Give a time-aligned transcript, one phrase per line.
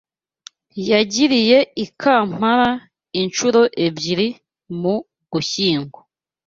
[0.89, 2.71] yagiriye i Kampala
[3.21, 4.27] inshuro ebyiri
[4.81, 5.99] mu Ugushyingo